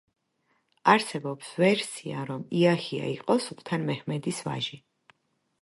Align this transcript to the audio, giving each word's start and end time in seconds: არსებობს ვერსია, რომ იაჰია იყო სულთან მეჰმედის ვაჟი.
არსებობს 0.93 1.51
ვერსია, 1.65 2.25
რომ 2.31 2.47
იაჰია 2.63 3.13
იყო 3.13 3.39
სულთან 3.47 3.89
მეჰმედის 3.91 4.45
ვაჟი. 4.49 4.85